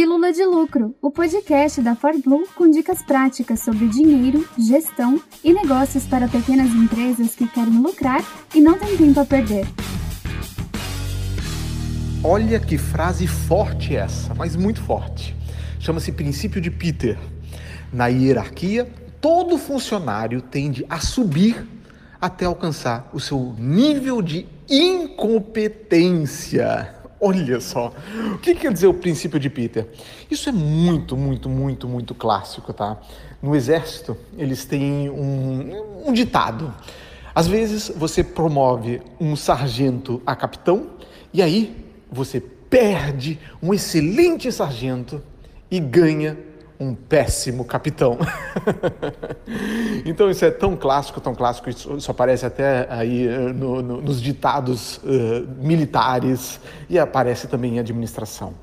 [0.00, 6.06] Pílula de Lucro, o podcast da ForBlue com dicas práticas sobre dinheiro, gestão e negócios
[6.06, 8.24] para pequenas empresas que querem lucrar
[8.54, 9.66] e não têm tempo a perder.
[12.24, 15.36] Olha que frase forte essa, mas muito forte.
[15.78, 17.18] Chama-se princípio de Peter.
[17.92, 18.90] Na hierarquia,
[19.20, 21.68] todo funcionário tende a subir
[22.18, 26.99] até alcançar o seu nível de incompetência.
[27.22, 27.92] Olha só,
[28.34, 29.86] o que quer dizer o princípio de Peter?
[30.30, 32.98] Isso é muito, muito, muito, muito clássico, tá?
[33.42, 36.74] No exército, eles têm um, um ditado.
[37.34, 40.92] Às vezes, você promove um sargento a capitão
[41.32, 41.76] e aí
[42.10, 45.22] você perde um excelente sargento
[45.70, 46.38] e ganha
[46.80, 48.18] um péssimo capitão.
[50.06, 54.20] então isso é tão clássico, tão clássico, isso, aparece até aí eh, no, no, nos
[54.20, 56.58] ditados uh, militares
[56.88, 58.54] e aparece também em administração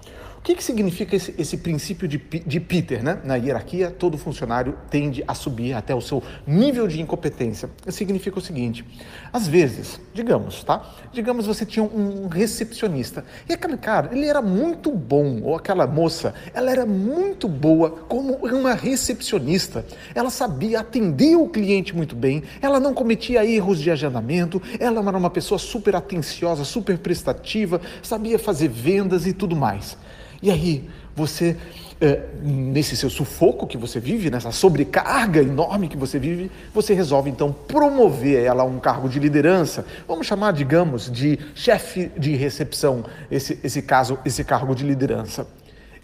[0.48, 3.04] que, que significa esse, esse princípio de, de Peter?
[3.04, 3.20] Né?
[3.26, 7.70] Na hierarquia, todo funcionário tende a subir até o seu nível de incompetência.
[7.90, 8.86] Significa o seguinte:
[9.34, 10.90] às vezes, digamos, tá?
[11.12, 16.34] Digamos você tinha um recepcionista e aquele cara, ele era muito bom, ou aquela moça,
[16.54, 19.86] ela era muito boa como uma recepcionista.
[20.16, 25.18] Ela sabia atender o cliente muito bem, ela não cometia erros de agendamento, ela era
[25.18, 29.98] uma pessoa super atenciosa, super prestativa, sabia fazer vendas e tudo mais.
[30.42, 31.58] E aí, você,
[32.00, 37.30] é, nesse seu sufoco que você vive, nessa sobrecarga enorme que você vive, você resolve
[37.30, 39.84] então promover ela a um cargo de liderança.
[40.08, 45.48] Vamos chamar, digamos, de chefe de recepção, esse, esse caso, esse cargo de liderança.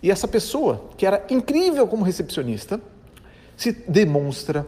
[0.01, 2.81] E essa pessoa, que era incrível como recepcionista,
[3.55, 4.65] se demonstra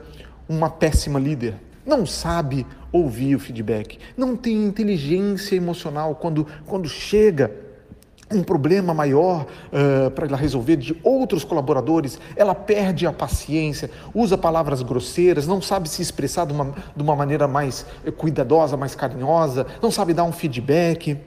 [0.47, 1.55] uma péssima líder.
[1.83, 7.64] Não sabe ouvir o feedback, não tem inteligência emocional quando, quando chega
[8.31, 14.37] um problema maior uh, para ela resolver de outros colaboradores, ela perde a paciência, usa
[14.37, 17.85] palavras grosseiras, não sabe se expressar de uma, de uma maneira mais
[18.17, 21.17] cuidadosa, mais carinhosa, não sabe dar um feedback.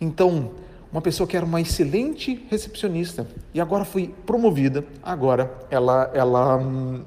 [0.00, 0.52] Então,
[0.90, 7.02] uma pessoa que era uma excelente recepcionista e agora foi promovida, agora ela, ela, hum,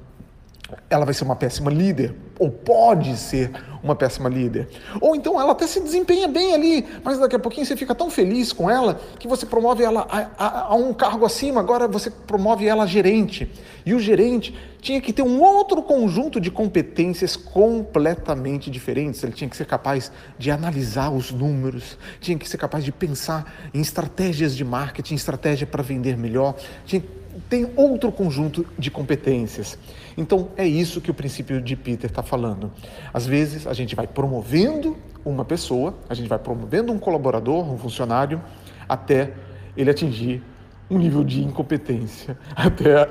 [0.88, 4.68] ela vai ser uma péssima líder, ou pode ser uma péssima líder.
[5.00, 8.10] Ou então ela até se desempenha bem ali, mas daqui a pouquinho você fica tão
[8.10, 12.10] feliz com ela que você promove ela a, a, a um cargo acima, agora você
[12.10, 13.48] promove ela a gerente.
[13.86, 19.22] E o gerente tinha que ter um outro conjunto de competências completamente diferentes.
[19.22, 23.70] Ele tinha que ser capaz de analisar os números, tinha que ser capaz de pensar
[23.72, 27.02] em estratégias de marketing, estratégia para vender melhor, tinha
[27.48, 29.78] tem outro conjunto de competências.
[30.16, 32.70] Então é isso que o princípio de Peter está falando.
[33.12, 37.78] Às vezes a gente vai promovendo uma pessoa, a gente vai promovendo um colaborador, um
[37.78, 38.40] funcionário,
[38.88, 39.32] até
[39.76, 40.42] ele atingir
[40.90, 43.08] um nível de incompetência, até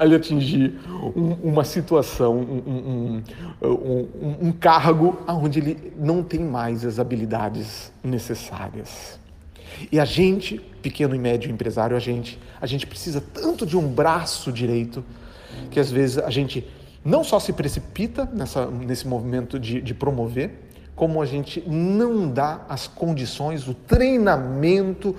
[0.00, 0.78] ele atingir
[1.14, 3.22] um, uma situação, um,
[3.62, 9.18] um, um cargo onde ele não tem mais as habilidades necessárias.
[9.92, 13.88] E a gente, pequeno e médio empresário, a gente, a gente precisa tanto de um
[13.88, 15.04] braço direito
[15.70, 16.66] que às vezes a gente
[17.04, 22.64] não só se precipita nessa, nesse movimento de, de promover, como a gente não dá
[22.68, 25.14] as condições, o treinamento,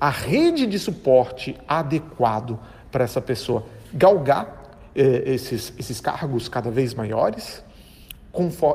[0.00, 2.58] a rede de suporte adequado
[2.90, 4.62] para essa pessoa galgar
[4.94, 7.64] eh, esses, esses cargos cada vez maiores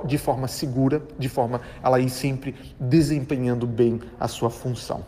[0.05, 5.05] de forma segura, de forma ela ir sempre desempenhando bem a sua função.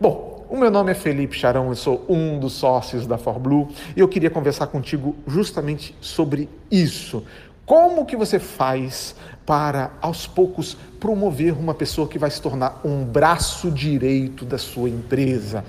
[0.00, 4.00] Bom, o meu nome é Felipe Charão, eu sou um dos sócios da ForBlue e
[4.00, 7.22] eu queria conversar contigo justamente sobre isso.
[7.64, 9.14] Como que você faz
[9.46, 14.90] para, aos poucos, promover uma pessoa que vai se tornar um braço direito da sua
[14.90, 15.64] empresa?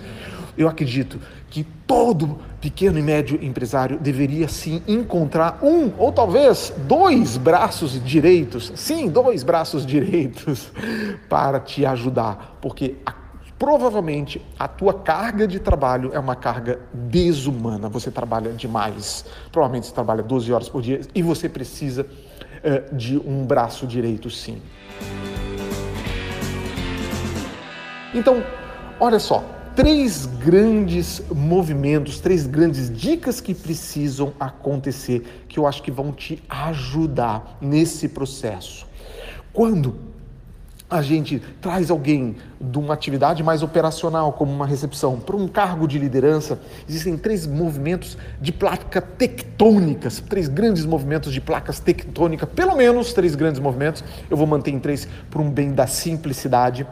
[0.58, 1.20] Eu acredito
[1.52, 8.72] que todo pequeno e médio empresário deveria sim encontrar um ou talvez dois braços direitos,
[8.76, 10.72] sim, dois braços direitos
[11.30, 13.14] para te ajudar, porque a,
[13.62, 17.88] provavelmente a tua carga de trabalho é uma carga desumana.
[17.90, 22.08] Você trabalha demais, provavelmente você trabalha 12 horas por dia e você precisa
[22.64, 24.60] eh, de um braço direito, sim.
[28.16, 28.44] Então,
[29.00, 29.44] olha só,
[29.76, 36.42] três grandes movimentos, três grandes dicas que precisam acontecer, que eu acho que vão te
[36.50, 38.88] ajudar nesse processo.
[39.54, 40.11] Quando
[40.92, 45.88] a gente traz alguém de uma atividade mais operacional, como uma recepção, para um cargo
[45.88, 52.76] de liderança, existem três movimentos de placa tectônicas, três grandes movimentos de placas tectônicas, pelo
[52.76, 54.04] menos três grandes movimentos.
[54.30, 56.86] Eu vou manter em três por um bem da simplicidade.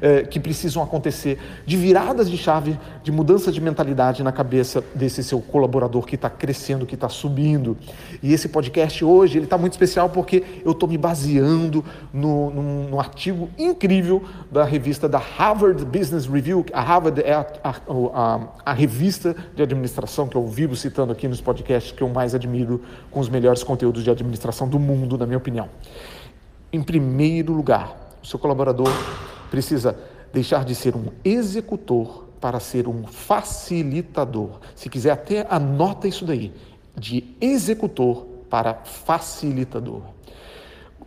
[0.00, 5.22] É, que precisam acontecer, de viradas de chave, de mudança de mentalidade na cabeça desse
[5.22, 7.76] seu colaborador que está crescendo, que está subindo.
[8.22, 12.88] E esse podcast hoje ele está muito especial porque eu estou me baseando no, no,
[12.88, 16.64] no, artigo incrível da revista da Harvard Business Review.
[16.72, 17.74] A Harvard é a, a,
[18.14, 22.34] a, a revista de administração que eu vivo citando aqui nos podcasts que eu mais
[22.34, 22.80] admiro,
[23.10, 25.68] com os melhores conteúdos de administração do mundo, na minha opinião.
[26.72, 28.88] Em primeiro lugar, o seu colaborador
[29.50, 29.96] precisa
[30.32, 34.58] deixar de ser um executor para ser um facilitador.
[34.74, 36.52] Se quiser, até anota isso daí,
[36.96, 40.02] de executor para facilitador.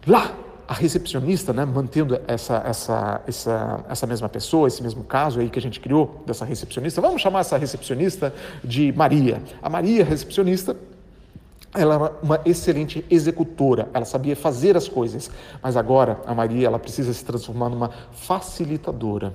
[0.06, 0.34] Lá,
[0.68, 5.60] a recepcionista, né, mantendo essa, essa, essa, essa mesma pessoa, esse mesmo caso aí que
[5.60, 8.34] a gente criou dessa recepcionista, vamos chamar essa recepcionista
[8.64, 9.42] de Maria.
[9.62, 10.76] A Maria, recepcionista,
[11.74, 15.30] ela era uma excelente executora, ela sabia fazer as coisas,
[15.62, 19.34] mas agora a Maria ela precisa se transformar numa facilitadora.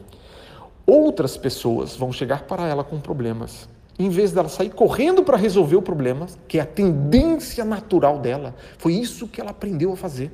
[0.87, 3.69] Outras pessoas vão chegar para ela com problemas.
[3.99, 8.55] Em vez dela sair correndo para resolver o problema, que é a tendência natural dela,
[8.79, 10.33] foi isso que ela aprendeu a fazer.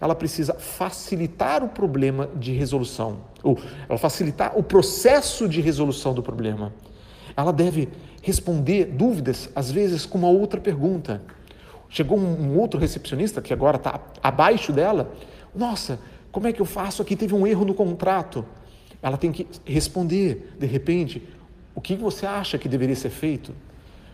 [0.00, 3.58] Ela precisa facilitar o problema de resolução, ou
[3.88, 6.72] ela facilitar o processo de resolução do problema.
[7.36, 7.88] Ela deve
[8.22, 11.20] responder dúvidas, às vezes, com uma outra pergunta.
[11.90, 15.12] Chegou um, outro recepcionista que agora está abaixo dela.
[15.54, 15.98] Nossa,
[16.30, 17.14] como é que eu faço aqui?
[17.14, 18.46] Teve um erro no contrato.
[19.02, 21.22] Ela tem que responder, de repente,
[21.74, 23.52] o que você acha que deveria ser feito?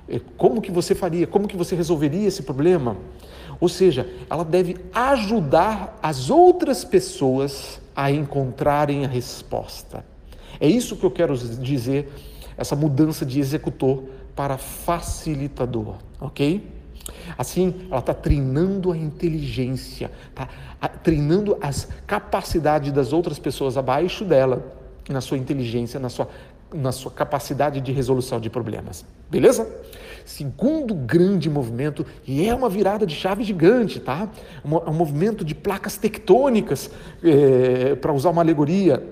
[0.09, 1.27] É, como que você faria?
[1.27, 2.97] Como que você resolveria esse problema?
[3.61, 10.05] Ou seja, ela deve ajudar as outras pessoas a encontrarem a resposta.
[10.59, 12.09] É isso que eu quero dizer,
[12.59, 14.03] essa mudança de executor
[14.35, 16.77] para facilitador, ok?
[17.37, 20.49] Assim, ela está treinando a inteligência, está
[21.03, 24.75] treinando as capacidades das outras pessoas abaixo dela,
[25.09, 26.29] na sua inteligência, na sua,
[26.75, 29.07] na sua capacidade de resolução de problemas.
[29.31, 29.67] Beleza?
[30.25, 34.29] Segundo grande movimento, e é uma virada de chave gigante, tá?
[34.63, 36.91] É um movimento de placas tectônicas,
[37.23, 39.03] é, para usar uma alegoria.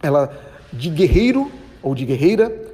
[0.00, 0.32] Ela,
[0.72, 1.50] de guerreiro
[1.82, 2.65] ou de guerreira,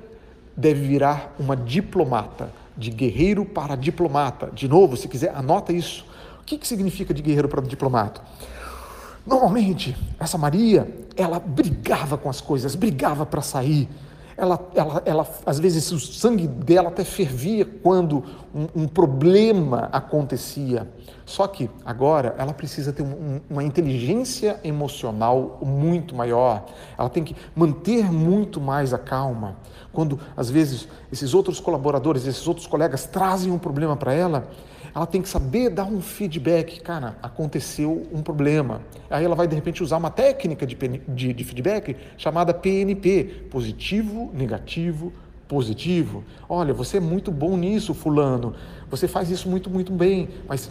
[0.57, 4.51] deve virar uma diplomata de guerreiro para diplomata.
[4.53, 6.05] De novo, se quiser, anota isso.
[6.41, 8.21] O que, que significa de guerreiro para diplomata?
[9.27, 13.89] Normalmente, essa Maria, ela brigava com as coisas, brigava para sair.
[14.37, 18.25] Ela, ela, ela, às vezes, o sangue dela até fervia quando
[18.55, 20.89] um, um problema acontecia.
[21.25, 26.67] Só que agora ela precisa ter um, uma inteligência emocional muito maior.
[26.99, 29.57] Ela tem que manter muito mais a calma.
[29.93, 34.49] Quando, às vezes, esses outros colaboradores, esses outros colegas trazem um problema para ela,
[34.95, 36.81] ela tem que saber dar um feedback.
[36.81, 38.83] Cara, aconteceu um problema.
[39.09, 44.31] Aí ela vai, de repente, usar uma técnica de, de, de feedback chamada PNP positivo,
[44.35, 45.13] negativo,
[45.49, 46.25] positivo.
[46.49, 48.55] Olha, você é muito bom nisso, Fulano.
[48.91, 50.29] Você faz isso muito, muito bem.
[50.49, 50.71] Mas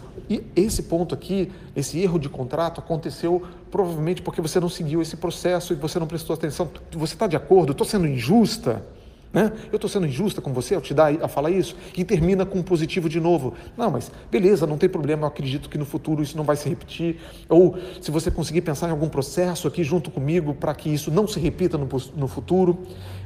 [0.56, 5.72] esse ponto aqui, esse erro de contrato, aconteceu provavelmente porque você não seguiu esse processo
[5.72, 6.68] e você não prestou atenção.
[6.92, 7.72] Você está de acordo?
[7.72, 8.84] Estou sendo injusta?
[9.32, 9.50] Né?
[9.70, 11.74] Eu estou sendo injusta com você ao te dar a falar isso?
[11.96, 13.54] E termina com um positivo de novo.
[13.76, 16.68] Não, mas beleza, não tem problema, eu acredito que no futuro isso não vai se
[16.68, 17.18] repetir.
[17.48, 21.26] Ou se você conseguir pensar em algum processo aqui junto comigo para que isso não
[21.26, 22.78] se repita no, no futuro.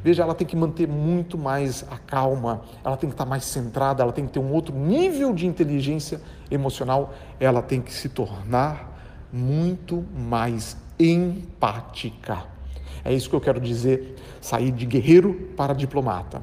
[0.05, 4.03] Veja, ela tem que manter muito mais a calma, ela tem que estar mais centrada,
[4.03, 8.95] ela tem que ter um outro nível de inteligência emocional, ela tem que se tornar
[9.33, 12.56] muito mais empática.
[13.05, 16.43] É isso que eu quero dizer, sair de guerreiro para diplomata.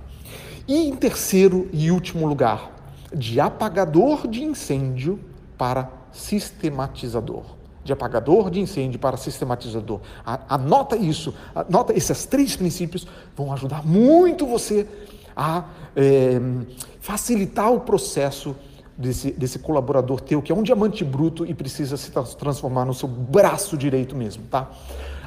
[0.67, 2.71] E em terceiro e último lugar,
[3.13, 5.19] de apagador de incêndio
[5.57, 7.43] para sistematizador.
[7.83, 9.99] De apagador de incêndio para sistematizador.
[10.25, 13.05] Anota isso, anota esses três princípios,
[13.35, 14.87] vão ajudar muito você
[15.35, 16.39] a é,
[17.01, 18.55] facilitar o processo
[18.97, 23.07] desse, desse colaborador teu, que é um diamante bruto e precisa se transformar no seu
[23.07, 24.69] braço direito mesmo, tá?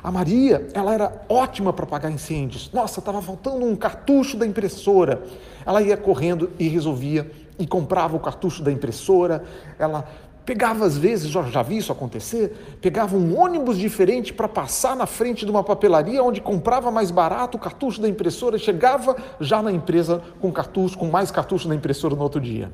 [0.02, 2.70] A Maria, ela era ótima para apagar incêndios.
[2.72, 5.24] Nossa, estava faltando um cartucho da impressora.
[5.64, 9.42] Ela ia correndo e resolvia e comprava o cartucho da impressora.
[9.76, 10.06] Ela
[10.44, 15.06] pegava às vezes, já, já vi isso acontecer, pegava um ônibus diferente para passar na
[15.06, 19.72] frente de uma papelaria onde comprava mais barato o cartucho da impressora, chegava já na
[19.72, 22.70] empresa com cartucho, com mais cartucho da impressora no outro dia.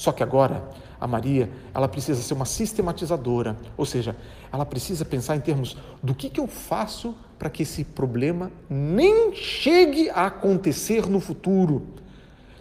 [0.00, 0.66] Só que agora
[0.98, 4.16] a Maria, ela precisa ser uma sistematizadora, ou seja,
[4.50, 9.34] ela precisa pensar em termos do que, que eu faço para que esse problema nem
[9.34, 11.86] chegue a acontecer no futuro.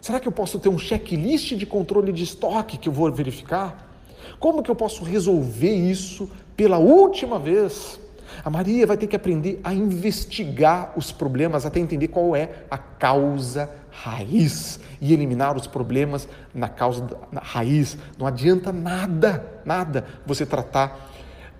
[0.01, 3.89] Será que eu posso ter um checklist de controle de estoque que eu vou verificar?
[4.37, 8.01] Como que eu posso resolver isso pela última vez?
[8.43, 12.77] A Maria vai ter que aprender a investigar os problemas até entender qual é a
[12.77, 17.97] causa raiz e eliminar os problemas na causa na raiz.
[18.17, 21.09] Não adianta nada, nada você tratar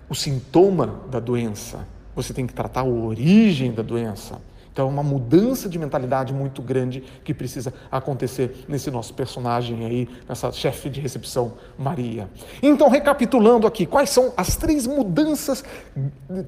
[0.08, 1.86] o sintoma da doença.
[2.14, 4.40] Você tem que tratar a origem da doença.
[4.72, 10.08] Então, é uma mudança de mentalidade muito grande que precisa acontecer nesse nosso personagem aí,
[10.28, 12.28] nessa chefe de recepção, Maria.
[12.62, 15.64] Então, recapitulando aqui, quais são as três mudanças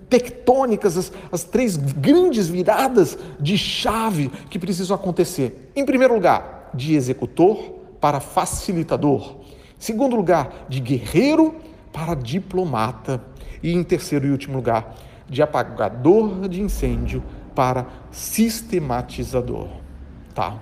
[0.08, 5.70] tectônicas, as, as três grandes viradas de chave que precisam acontecer?
[5.74, 7.58] Em primeiro lugar, de executor
[8.00, 9.36] para facilitador.
[9.78, 11.56] Segundo lugar, de guerreiro
[11.92, 13.20] para diplomata.
[13.62, 14.94] E em terceiro e último lugar,
[15.28, 17.22] de apagador de incêndio
[17.54, 19.68] para sistematizador,
[20.34, 20.56] tá?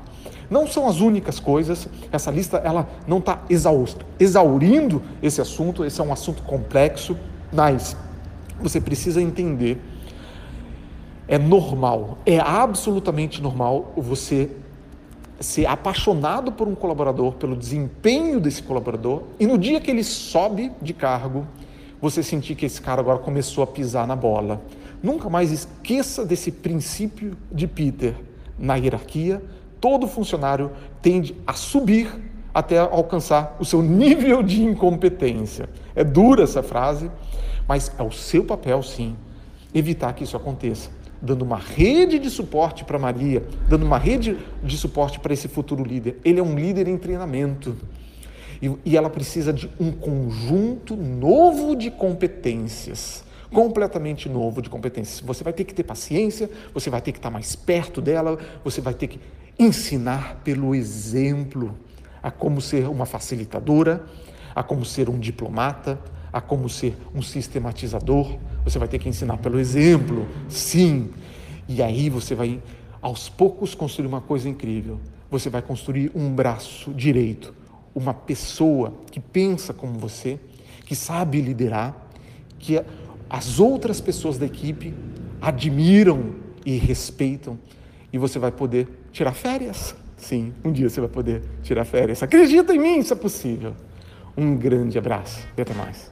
[0.49, 3.42] Não são as únicas coisas, essa lista ela não está
[4.18, 7.16] exaurindo esse assunto, esse é um assunto complexo,
[7.52, 7.97] mas
[8.61, 9.80] você precisa entender,
[11.28, 14.50] é normal, é absolutamente normal você
[15.38, 20.70] ser apaixonado por um colaborador, pelo desempenho desse colaborador, e no dia que ele sobe
[20.82, 21.47] de cargo,
[22.00, 24.61] você sentir que esse cara agora começou a pisar na bola.
[25.02, 28.14] Nunca mais esqueça desse princípio de Peter.
[28.59, 29.42] Na hierarquia,
[29.80, 32.11] todo funcionário tende a subir
[32.52, 35.71] até alcançar o seu nível de incompetência.
[35.95, 37.11] É dura essa frase,
[37.66, 39.16] mas é o seu papel, sim,
[39.73, 40.90] evitar que isso aconteça.
[41.23, 45.85] Dando uma rede de suporte para Maria, dando uma rede de suporte para esse futuro
[45.85, 46.19] líder.
[46.25, 47.76] Ele é um líder em treinamento.
[48.85, 55.21] E, ela precisa de um conjunto novo de competências completamente novo de competências.
[55.21, 58.80] Você vai ter que ter paciência, você vai ter que estar mais perto dela, você
[58.80, 59.21] vai ter que
[59.59, 61.76] ensinar pelo exemplo
[62.23, 64.04] a como ser uma facilitadora,
[64.54, 65.99] a como ser um diplomata,
[66.33, 68.38] a como ser um sistematizador.
[68.64, 71.11] Você vai ter que ensinar pelo exemplo, sim.
[71.69, 72.62] E aí você vai,
[73.00, 75.00] aos poucos, construir uma coisa incrível.
[75.30, 77.61] Você vai construir um braço direito
[77.95, 80.38] uma pessoa que pensa como você,
[80.87, 81.95] que sabe liderar,
[82.59, 82.83] que
[83.30, 84.92] as outras pessoas da equipe
[85.40, 86.34] admiram
[86.66, 87.58] e respeitam,
[88.12, 89.94] e você vai poder tirar férias.
[90.16, 92.22] Sim, um dia você vai poder tirar férias.
[92.22, 93.75] Acredita em mim, isso é possível.
[94.37, 96.10] Um grande abraço e até mais.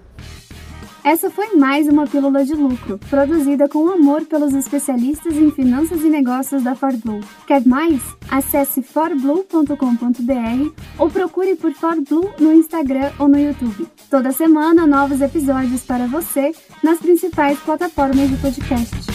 [1.04, 6.08] Essa foi mais uma Pílula de Lucro, produzida com amor pelos especialistas em finanças e
[6.08, 7.20] negócios da ForBlue.
[7.46, 8.02] Quer mais?
[8.30, 13.88] Acesse forblue.com.br ou procure por ForBlue no Instagram ou no YouTube.
[14.10, 19.07] Toda semana, novos episódios para você nas principais plataformas de podcast.